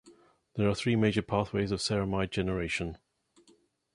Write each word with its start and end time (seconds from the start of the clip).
There 0.55 0.67
are 0.67 0.73
three 0.73 0.95
major 0.95 1.21
pathways 1.21 1.71
of 1.71 1.77
ceramide 1.79 2.31
generation. 2.31 2.97